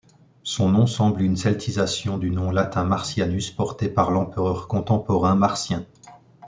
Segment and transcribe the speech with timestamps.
[0.41, 5.85] Son nom semble une celtisation du nom latin Marcianus porté par l'empereur contemporain Marcien.